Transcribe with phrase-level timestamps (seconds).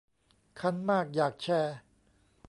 [0.59, 1.75] คันมากอยากแชร์